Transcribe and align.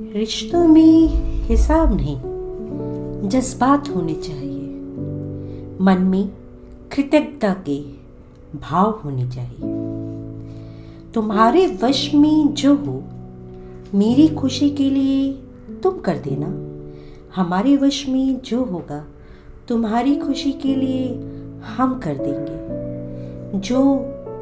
रिश्तों 0.00 0.68
में 0.68 1.08
हिसाब 1.42 1.96
नहीं, 1.96 2.18
जज्बात 3.28 3.88
होने 3.88 4.14
चाहिए। 4.14 4.62
मन 5.80 5.96
में 6.00 6.28
कृतज्ञता 6.92 7.56
के 7.68 7.80
भाव 8.58 9.00
होने 9.04 9.30
चाहिए। 9.30 9.60
तुम्हारे 11.12 11.78
वश 11.82 12.14
में 12.14 12.54
जो 12.54 12.74
हो, 12.74 13.02
मेरी 13.94 14.28
खुशी 14.28 14.70
के 14.70 14.90
लिए 14.90 15.32
तुम 15.82 15.98
कर 15.98 16.18
देना। 16.18 16.46
हमारे 17.34 17.76
वश 17.76 18.08
में 18.08 18.40
जो 18.40 18.64
होगा, 18.64 19.04
तुम्हारी 19.68 20.16
खुशी 20.16 20.52
के 20.52 20.74
लिए 20.74 21.08
हम 21.76 22.00
कर 22.04 22.14
देंगे। 22.14 22.56
जो 23.58 24.00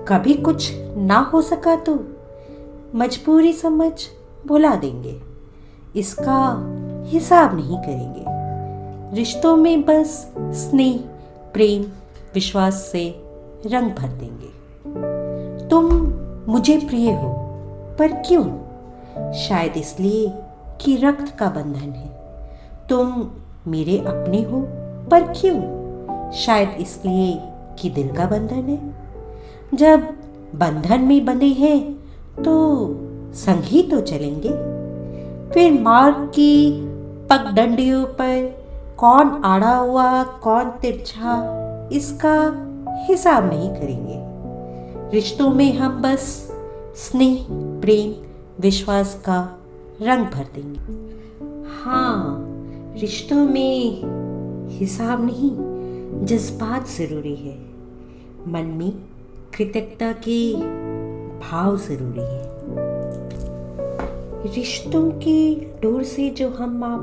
कभी 0.08 0.34
कुछ 0.34 0.72
ना 0.96 1.18
हो 1.18 1.42
सका 1.42 1.76
तो 1.76 2.04
मजबूरी 2.94 3.52
समझ 3.52 3.92
भुला 4.46 4.74
देंगे। 4.74 5.31
इसका 5.96 6.68
हिसाब 7.06 7.56
नहीं 7.56 7.76
करेंगे। 7.78 8.24
रिश्तों 9.16 9.56
में 9.56 9.82
बस 9.82 10.34
स्नेह, 10.38 10.96
प्रेम, 11.54 11.82
विश्वास 12.34 12.74
से 12.74 13.24
रंग 13.66 13.90
भर 13.90 14.08
देंगे। 14.08 14.52
तुम 15.68 16.12
मुझे 16.52 16.76
प्रिय 16.76 17.12
हो, 17.12 17.28
पर 17.98 18.12
क्यों? 18.12 18.44
शायद 19.32 19.72
इसलिए 19.76 20.32
कि 20.80 20.96
रक्त 20.96 21.38
का 21.38 21.50
बंधन 21.50 21.90
है। 21.90 22.08
तुम 22.88 23.30
मेरे 23.66 23.98
अपने 23.98 24.42
हो, 24.42 24.66
पर 25.08 25.22
क्यों? 25.22 25.82
शायद 26.32 26.70
इसलिए 26.80 27.40
कि 27.78 27.90
दिल 27.90 28.12
का 28.12 28.26
बंधन 28.26 28.54
है। 28.54 28.94
जब 29.74 30.00
बंधन 30.54 31.00
में 31.00 31.24
बंधे 31.24 31.46
हैं 31.46 31.92
तो 32.42 32.86
संग 33.34 33.62
ही 33.62 33.82
तो 33.82 34.00
चलेंगे। 34.00 34.71
फिर 35.54 35.80
मार्ग 35.80 36.14
की 36.14 36.72
पगडंडियों 37.30 38.04
पर 38.04 38.62
कौन 38.98 39.42
आड़ा 39.44 39.74
हुआ, 39.74 40.22
कौन 40.22 40.70
तिरछा, 40.70 41.34
इसका 41.92 42.36
हिसाब 43.08 43.48
नहीं 43.48 43.70
करेंगे। 43.70 44.18
रिश्तों 45.10 45.50
में 45.50 45.74
हम 45.74 46.02
बस 46.02 46.52
स्नेह, 46.96 47.46
प्रेम, 47.80 48.14
विश्वास 48.60 49.22
का 49.28 49.58
रंग 50.02 50.26
भर 50.26 50.46
देंगे। 50.54 51.12
हाँ 51.82 52.38
रिश्तों 53.00 53.44
में 53.48 54.02
हिसाब 54.70 55.24
नहीं, 55.24 55.50
जज्बात 56.26 56.88
ज़रूरी 56.88 57.34
है। 57.34 57.58
मन 58.48 58.74
में 58.78 58.90
कृतज्ञता 59.56 60.12
के 60.12 60.54
भाव 61.38 61.76
ज़रूरी 61.76 62.20
है। 62.20 62.52
रिश्तों 64.46 65.10
की 65.10 65.54
डोर 65.54 66.02
से 66.02 66.30
जो 66.30 66.50
हम 66.50 66.84
आप 66.84 67.00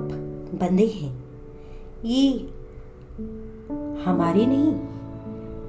बंधे 0.59 0.85
हैं, 0.85 1.23
ये 2.05 2.31
हमारी 4.03 4.45
नहीं, 4.45 4.73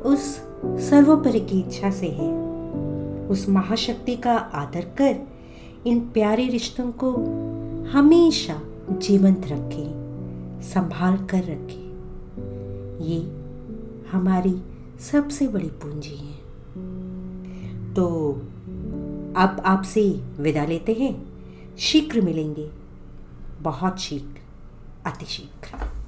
उस 0.00 0.20
सर्वोपरि 0.90 1.40
की 1.40 1.60
इच्छा 1.60 1.90
से 1.90 2.08
है। 2.08 2.50
उस 3.28 3.48
महाशक्ति 3.48 4.16
का 4.16 4.36
आदर 4.36 4.80
कर 4.80 5.16
इन 5.86 6.00
प्यारे 6.00 6.48
रिश्तों 6.48 6.92
को 6.92 7.12
हमेशा 7.90 8.60
जीवंत 8.90 9.42
रखें, 9.44 10.00
संभाल 10.62 11.16
कर 11.16 11.38
रखें। 11.38 11.90
ये 13.00 13.40
हमारी 14.10 14.62
सबसे 15.00 15.48
बड़ी 15.48 15.68
पूंजी 15.68 16.16
है। 16.16 16.36
तो 17.94 18.32
अब 19.36 19.62
आपसे 19.64 20.20
विदा 20.40 20.64
लेते 20.64 20.92
हैं। 20.92 21.29
शीघ्र 21.80 22.20
मिलेंगे। 22.20 22.70
बहुत 23.60 23.98
शीघ्र 24.00 24.40
अति 25.06 25.26
शीघ्र। 25.26 25.99